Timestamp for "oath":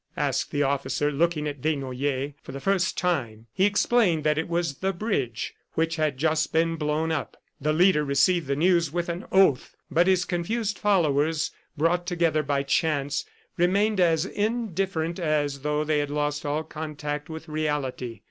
9.31-9.75